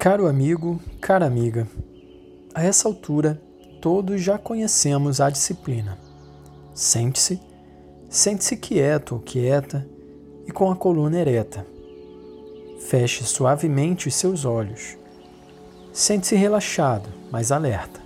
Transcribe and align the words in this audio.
Caro 0.00 0.26
amigo, 0.26 0.80
cara 0.98 1.26
amiga, 1.26 1.68
a 2.54 2.64
essa 2.64 2.88
altura 2.88 3.38
todos 3.82 4.22
já 4.22 4.38
conhecemos 4.38 5.20
a 5.20 5.28
disciplina. 5.28 5.98
Sente-se, 6.72 7.38
sente-se 8.08 8.56
quieto 8.56 9.16
ou 9.16 9.20
quieta 9.20 9.86
e 10.46 10.50
com 10.50 10.70
a 10.70 10.74
coluna 10.74 11.18
ereta. 11.18 11.66
Feche 12.80 13.24
suavemente 13.24 14.08
os 14.08 14.14
seus 14.14 14.46
olhos. 14.46 14.96
Sente-se 15.92 16.34
relaxado, 16.34 17.10
mas 17.30 17.52
alerta. 17.52 18.00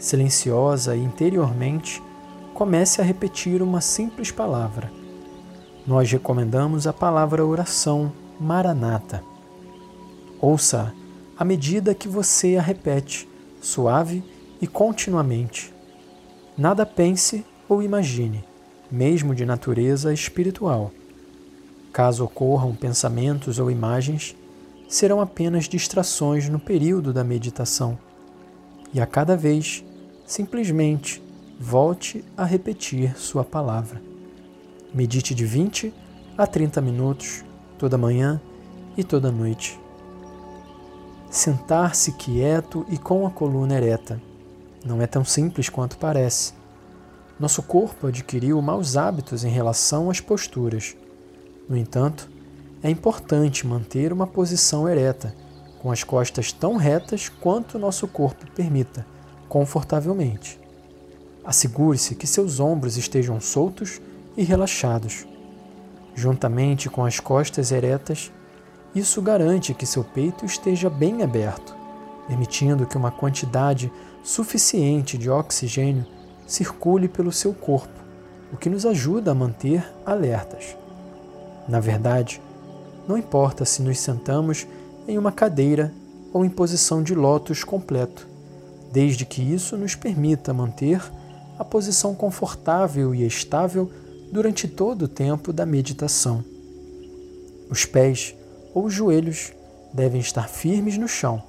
Silenciosa 0.00 0.96
e 0.96 1.04
interiormente, 1.04 2.02
comece 2.52 3.00
a 3.00 3.04
repetir 3.04 3.62
uma 3.62 3.80
simples 3.80 4.32
palavra. 4.32 4.90
Nós 5.86 6.10
recomendamos 6.10 6.88
a 6.88 6.92
palavra 6.92 7.46
oração 7.46 8.12
Maranata. 8.40 9.22
Ouça 10.40 10.92
à 11.42 11.44
medida 11.44 11.92
que 11.92 12.06
você 12.06 12.54
a 12.54 12.62
repete, 12.62 13.28
suave 13.60 14.22
e 14.60 14.66
continuamente. 14.68 15.74
Nada 16.56 16.86
pense 16.86 17.44
ou 17.68 17.82
imagine, 17.82 18.44
mesmo 18.88 19.34
de 19.34 19.44
natureza 19.44 20.14
espiritual. 20.14 20.92
Caso 21.92 22.24
ocorram 22.24 22.76
pensamentos 22.76 23.58
ou 23.58 23.72
imagens, 23.72 24.36
serão 24.88 25.20
apenas 25.20 25.64
distrações 25.64 26.48
no 26.48 26.60
período 26.60 27.12
da 27.12 27.24
meditação. 27.24 27.98
E 28.94 29.00
a 29.00 29.06
cada 29.06 29.36
vez, 29.36 29.84
simplesmente 30.24 31.20
volte 31.58 32.24
a 32.36 32.44
repetir 32.44 33.18
sua 33.18 33.42
palavra. 33.42 34.00
Medite 34.94 35.34
de 35.34 35.44
20 35.44 35.92
a 36.38 36.46
30 36.46 36.80
minutos, 36.80 37.44
toda 37.80 37.98
manhã 37.98 38.40
e 38.96 39.02
toda 39.02 39.32
noite 39.32 39.81
sentar-se 41.32 42.12
quieto 42.12 42.84
e 42.90 42.98
com 42.98 43.26
a 43.26 43.30
coluna 43.30 43.74
ereta. 43.74 44.20
Não 44.84 45.00
é 45.00 45.06
tão 45.06 45.24
simples 45.24 45.70
quanto 45.70 45.96
parece. 45.96 46.52
Nosso 47.40 47.62
corpo 47.62 48.08
adquiriu 48.08 48.60
maus 48.60 48.98
hábitos 48.98 49.42
em 49.42 49.48
relação 49.48 50.10
às 50.10 50.20
posturas. 50.20 50.94
No 51.66 51.74
entanto, 51.74 52.30
é 52.82 52.90
importante 52.90 53.66
manter 53.66 54.12
uma 54.12 54.26
posição 54.26 54.86
ereta, 54.86 55.34
com 55.80 55.90
as 55.90 56.04
costas 56.04 56.52
tão 56.52 56.76
retas 56.76 57.30
quanto 57.30 57.78
nosso 57.78 58.06
corpo 58.06 58.44
permita, 58.50 59.06
confortavelmente. 59.48 60.60
Assegure-se 61.42 62.14
que 62.14 62.26
seus 62.26 62.60
ombros 62.60 62.98
estejam 62.98 63.40
soltos 63.40 64.02
e 64.36 64.42
relaxados. 64.42 65.26
Juntamente 66.14 66.90
com 66.90 67.06
as 67.06 67.18
costas 67.18 67.72
eretas, 67.72 68.30
isso 68.94 69.22
garante 69.22 69.74
que 69.74 69.86
seu 69.86 70.04
peito 70.04 70.44
esteja 70.44 70.90
bem 70.90 71.22
aberto, 71.22 71.74
permitindo 72.26 72.86
que 72.86 72.96
uma 72.96 73.10
quantidade 73.10 73.90
suficiente 74.22 75.16
de 75.16 75.30
oxigênio 75.30 76.06
circule 76.46 77.08
pelo 77.08 77.32
seu 77.32 77.54
corpo, 77.54 78.00
o 78.52 78.56
que 78.56 78.68
nos 78.68 78.84
ajuda 78.84 79.30
a 79.30 79.34
manter 79.34 79.84
alertas. 80.04 80.76
Na 81.68 81.80
verdade, 81.80 82.40
não 83.08 83.16
importa 83.16 83.64
se 83.64 83.82
nos 83.82 83.98
sentamos 83.98 84.66
em 85.08 85.16
uma 85.16 85.32
cadeira 85.32 85.92
ou 86.32 86.44
em 86.44 86.50
posição 86.50 87.02
de 87.02 87.14
lótus 87.14 87.64
completo, 87.64 88.28
desde 88.92 89.24
que 89.24 89.42
isso 89.42 89.76
nos 89.76 89.94
permita 89.94 90.52
manter 90.52 91.02
a 91.58 91.64
posição 91.64 92.14
confortável 92.14 93.14
e 93.14 93.26
estável 93.26 93.90
durante 94.30 94.68
todo 94.68 95.02
o 95.02 95.08
tempo 95.08 95.52
da 95.52 95.64
meditação. 95.64 96.44
Os 97.70 97.84
pés 97.84 98.34
ou 98.74 98.84
os 98.86 98.94
joelhos 98.94 99.52
devem 99.92 100.20
estar 100.20 100.48
firmes 100.48 100.96
no 100.96 101.06
chão, 101.06 101.42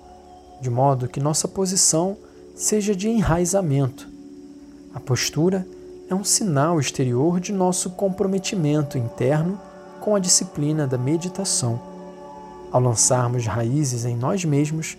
de 0.61 0.69
modo 0.69 1.07
que 1.07 1.19
nossa 1.19 1.47
posição 1.47 2.17
seja 2.55 2.95
de 2.95 3.09
enraizamento. 3.09 4.07
A 4.93 4.99
postura 4.99 5.65
é 6.09 6.13
um 6.13 6.23
sinal 6.23 6.79
exterior 6.79 7.39
de 7.39 7.51
nosso 7.51 7.91
comprometimento 7.91 8.97
interno 8.97 9.59
com 9.99 10.15
a 10.15 10.19
disciplina 10.19 10.85
da 10.85 10.97
meditação. 10.97 11.79
Ao 12.71 12.81
lançarmos 12.81 13.45
raízes 13.45 14.05
em 14.05 14.15
nós 14.15 14.43
mesmos, 14.43 14.97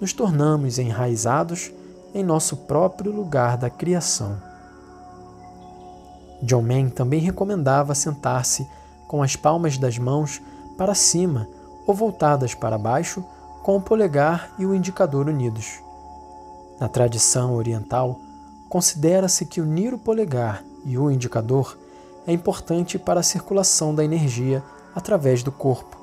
nos 0.00 0.12
tornamos 0.12 0.78
enraizados 0.78 1.72
em 2.14 2.22
nosso 2.22 2.56
próprio 2.56 3.10
lugar 3.10 3.56
da 3.56 3.70
criação. 3.70 4.36
John 6.42 6.62
Mann 6.62 6.90
também 6.90 7.20
recomendava 7.20 7.94
sentar-se 7.94 8.66
com 9.06 9.22
as 9.22 9.36
palmas 9.36 9.78
das 9.78 9.96
mãos 9.98 10.42
para 10.76 10.94
cima 10.94 11.46
ou 11.86 11.94
voltadas 11.94 12.54
para 12.54 12.78
baixo, 12.78 13.24
com 13.62 13.76
o 13.76 13.80
polegar 13.80 14.52
e 14.58 14.66
o 14.66 14.74
indicador 14.74 15.28
unidos. 15.28 15.80
Na 16.80 16.88
tradição 16.88 17.54
oriental, 17.54 18.18
considera-se 18.68 19.46
que 19.46 19.60
unir 19.60 19.94
o 19.94 19.98
polegar 19.98 20.64
e 20.84 20.98
o 20.98 21.10
indicador 21.10 21.78
é 22.26 22.32
importante 22.32 22.98
para 22.98 23.20
a 23.20 23.24
circulação 23.24 23.94
da 23.94 24.04
energia 24.04 24.62
através 24.94 25.42
do 25.42 25.52
corpo, 25.52 25.96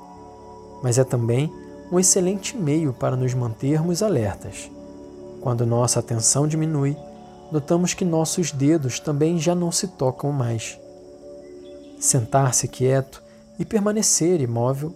mas 0.82 0.98
é 0.98 1.04
também 1.04 1.52
um 1.90 1.98
excelente 1.98 2.56
meio 2.56 2.92
para 2.92 3.16
nos 3.16 3.34
mantermos 3.34 4.02
alertas. 4.02 4.70
Quando 5.40 5.66
nossa 5.66 6.00
atenção 6.00 6.46
diminui, 6.46 6.96
notamos 7.50 7.94
que 7.94 8.04
nossos 8.04 8.52
dedos 8.52 9.00
também 9.00 9.38
já 9.38 9.54
não 9.54 9.72
se 9.72 9.88
tocam 9.88 10.30
mais. 10.30 10.78
Sentar-se 11.98 12.68
quieto 12.68 13.22
e 13.58 13.64
permanecer 13.64 14.40
imóvel 14.40 14.94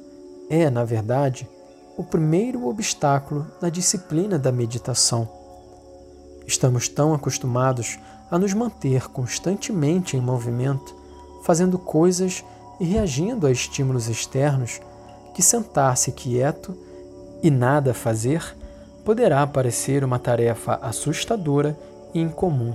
é, 0.49 0.69
na 0.71 0.85
verdade, 0.85 1.49
o 1.97 2.03
primeiro 2.03 2.67
obstáculo 2.67 3.47
na 3.61 3.69
disciplina 3.69 4.39
da 4.39 4.51
meditação. 4.51 5.29
Estamos 6.47 6.89
tão 6.89 7.15
acostumados 7.15 7.99
a 8.31 8.39
nos 8.39 8.53
manter 8.53 9.09
constantemente 9.09 10.17
em 10.17 10.21
movimento, 10.21 10.95
fazendo 11.45 11.79
coisas 11.79 12.45
e 12.81 12.85
reagindo 12.85 13.47
a 13.47 13.53
estímulos 13.53 14.09
externos, 14.09 14.81
que 15.35 15.43
sentar-se 15.43 16.13
quieto 16.13 16.77
e 17.43 17.51
nada 17.51 17.95
fazer 17.95 18.57
poderá 19.05 19.47
parecer 19.47 20.03
uma 20.03 20.19
tarefa 20.19 20.79
assustadora 20.83 21.79
e 22.13 22.21
incomum. 22.21 22.75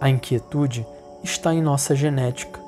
A 0.00 0.08
inquietude 0.08 0.86
está 1.22 1.54
em 1.54 1.62
nossa 1.62 1.94
genética. 1.94 2.60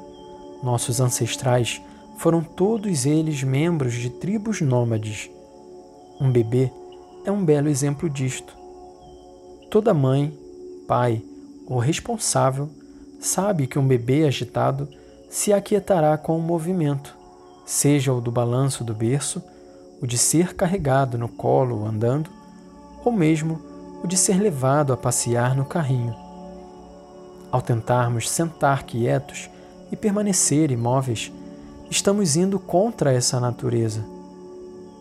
Nossos 0.63 1.01
ancestrais 1.01 1.81
foram 2.17 2.43
todos 2.43 3.07
eles 3.07 3.43
membros 3.43 3.95
de 3.95 4.11
tribos 4.11 4.61
nômades. 4.61 5.31
Um 6.21 6.31
bebê 6.31 6.71
é 7.25 7.31
um 7.31 7.45
belo 7.45 7.69
exemplo 7.69 8.09
disto. 8.09 8.55
Toda 9.71 9.93
mãe, 9.93 10.37
pai 10.87 11.23
ou 11.67 11.79
responsável 11.79 12.71
sabe 13.21 13.67
que 13.67 13.79
um 13.79 13.87
bebê 13.87 14.25
agitado 14.25 14.89
se 15.29 15.53
aquietará 15.53 16.17
com 16.17 16.37
o 16.39 16.43
movimento, 16.43 17.17
seja 17.65 18.13
o 18.13 18.21
do 18.21 18.31
balanço 18.31 18.85
do 18.85 18.95
berço, 18.95 19.43
o 20.01 20.07
de 20.07 20.17
ser 20.17 20.55
carregado 20.55 21.19
no 21.19 21.29
colo 21.29 21.85
andando, 21.85 22.31
ou 23.05 23.11
mesmo 23.11 23.61
o 24.03 24.07
de 24.07 24.17
ser 24.17 24.41
levado 24.41 24.93
a 24.93 24.97
passear 24.97 25.57
no 25.57 25.65
carrinho. 25.65 26.15
Ao 27.51 27.61
tentarmos 27.61 28.31
sentar 28.31 28.85
quietos 28.85 29.51
e 29.91 29.97
permanecer 29.97 30.71
imóveis, 30.71 31.33
estamos 31.91 32.37
indo 32.37 32.59
contra 32.59 33.13
essa 33.13 33.39
natureza. 33.39 34.05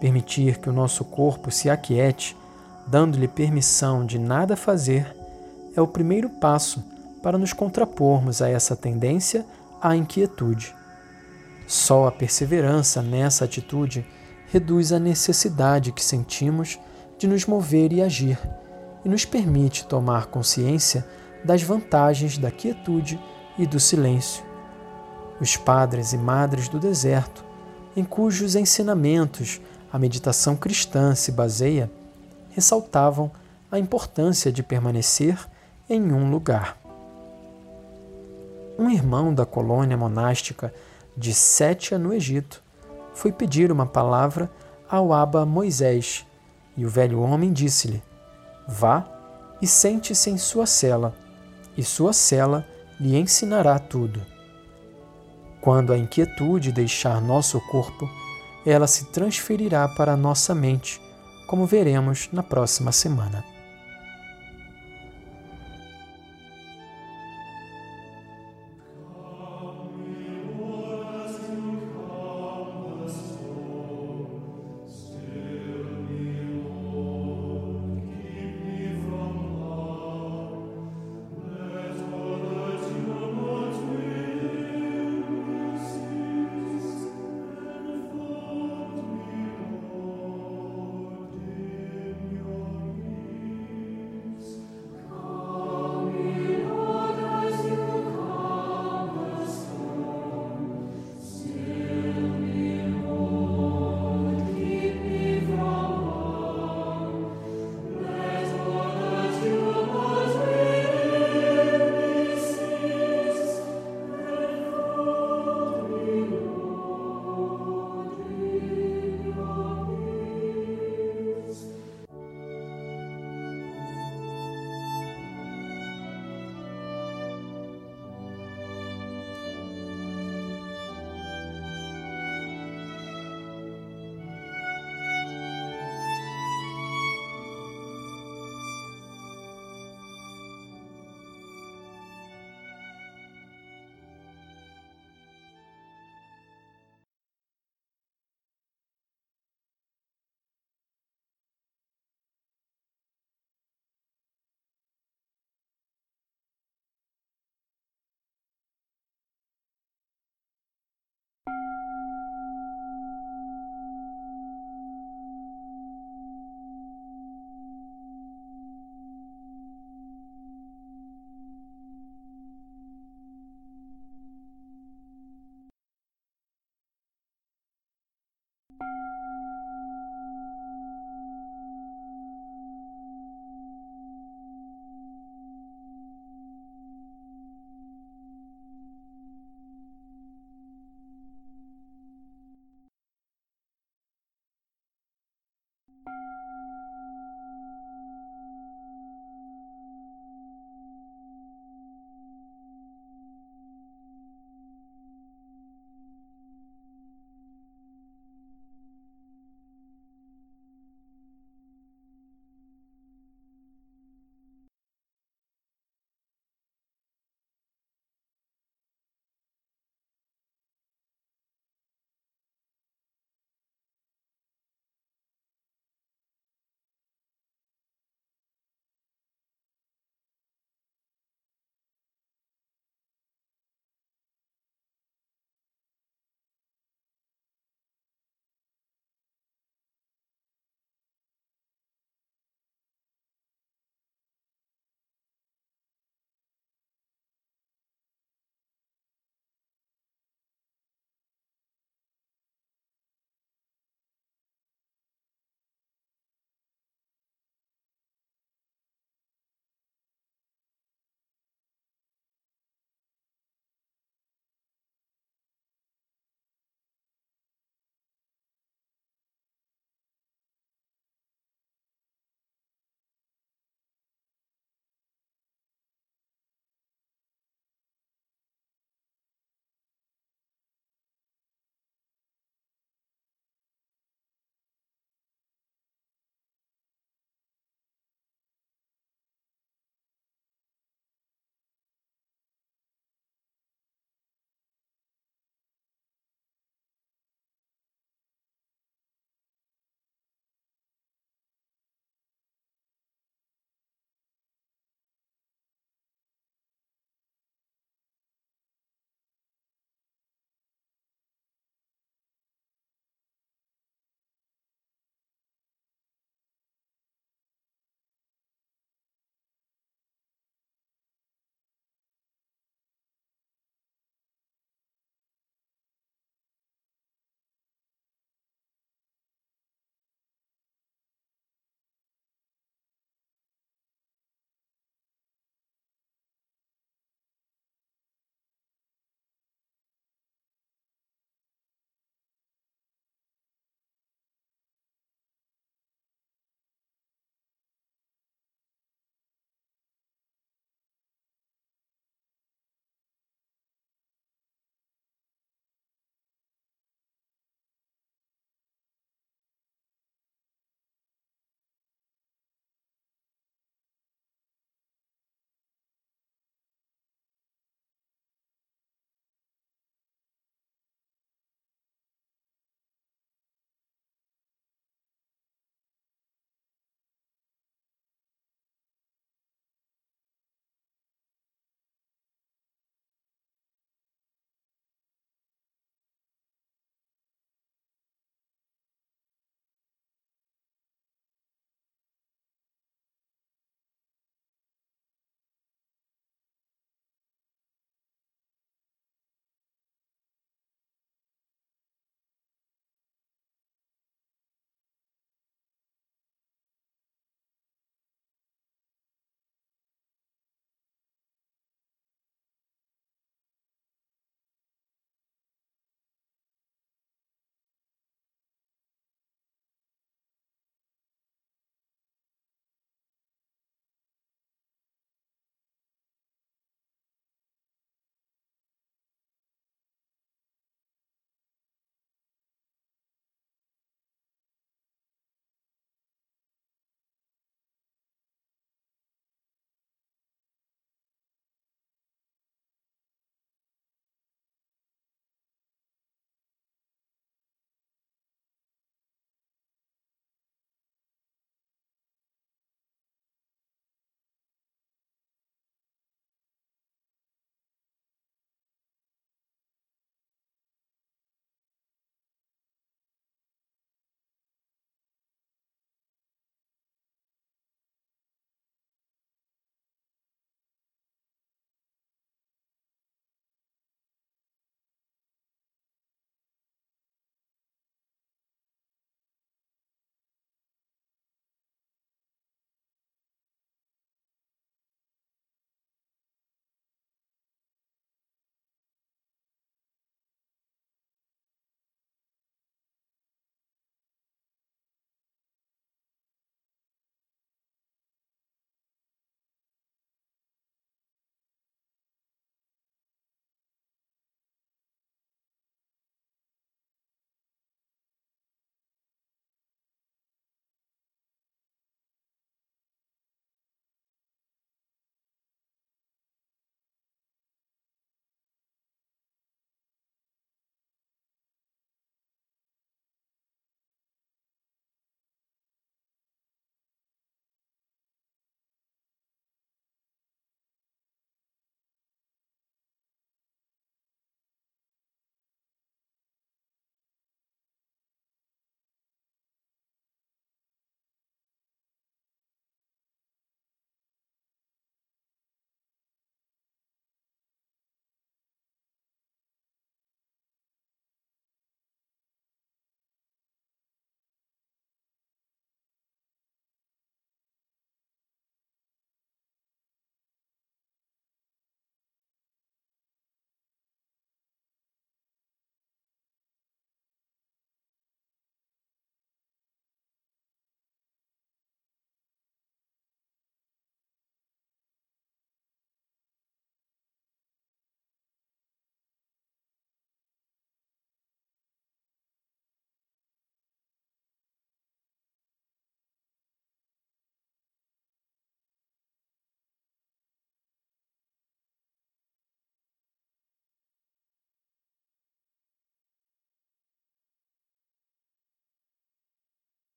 Permitir 0.00 0.58
que 0.58 0.68
o 0.68 0.72
nosso 0.72 1.04
corpo 1.04 1.50
se 1.50 1.70
aquiete, 1.70 2.36
dando-lhe 2.86 3.28
permissão 3.28 4.04
de 4.04 4.18
nada 4.18 4.56
fazer, 4.56 5.14
é 5.76 5.80
o 5.80 5.86
primeiro 5.86 6.28
passo 6.28 6.82
para 7.22 7.38
nos 7.38 7.52
contrapormos 7.52 8.42
a 8.42 8.48
essa 8.48 8.74
tendência 8.74 9.46
à 9.80 9.94
inquietude. 9.94 10.74
Só 11.66 12.08
a 12.08 12.12
perseverança 12.12 13.00
nessa 13.00 13.44
atitude 13.44 14.04
reduz 14.50 14.92
a 14.92 14.98
necessidade 14.98 15.92
que 15.92 16.04
sentimos 16.04 16.78
de 17.16 17.26
nos 17.26 17.46
mover 17.46 17.92
e 17.92 18.02
agir 18.02 18.38
e 19.04 19.08
nos 19.08 19.24
permite 19.24 19.86
tomar 19.86 20.26
consciência 20.26 21.06
das 21.44 21.62
vantagens 21.62 22.36
da 22.36 22.50
quietude 22.50 23.18
e 23.56 23.66
do 23.66 23.78
silêncio 23.78 24.51
os 25.42 25.56
padres 25.56 26.12
e 26.12 26.16
madres 26.16 26.68
do 26.68 26.78
deserto, 26.78 27.44
em 27.96 28.04
cujos 28.04 28.54
ensinamentos 28.54 29.60
a 29.92 29.98
meditação 29.98 30.54
cristã 30.54 31.16
se 31.16 31.32
baseia, 31.32 31.90
ressaltavam 32.52 33.28
a 33.68 33.76
importância 33.76 34.52
de 34.52 34.62
permanecer 34.62 35.36
em 35.90 36.12
um 36.12 36.30
lugar. 36.30 36.78
Um 38.78 38.88
irmão 38.88 39.34
da 39.34 39.44
colônia 39.44 39.96
monástica 39.96 40.72
de 41.16 41.34
Sétia, 41.34 41.98
no 41.98 42.14
Egito, 42.14 42.62
foi 43.12 43.32
pedir 43.32 43.72
uma 43.72 43.84
palavra 43.84 44.48
ao 44.88 45.12
Abba 45.12 45.44
Moisés, 45.44 46.24
e 46.76 46.86
o 46.86 46.88
velho 46.88 47.20
homem 47.20 47.52
disse-lhe: 47.52 48.00
Vá 48.68 49.04
e 49.60 49.66
sente-se 49.66 50.30
em 50.30 50.38
sua 50.38 50.66
cela, 50.66 51.12
e 51.76 51.82
sua 51.82 52.12
cela 52.12 52.64
lhe 53.00 53.18
ensinará 53.18 53.76
tudo. 53.80 54.31
Quando 55.62 55.92
a 55.92 55.96
inquietude 55.96 56.72
deixar 56.72 57.22
nosso 57.22 57.60
corpo, 57.60 58.10
ela 58.66 58.88
se 58.88 59.04
transferirá 59.06 59.86
para 59.86 60.16
nossa 60.16 60.52
mente, 60.56 61.00
como 61.46 61.66
veremos 61.66 62.28
na 62.32 62.42
próxima 62.42 62.90
semana. 62.90 63.51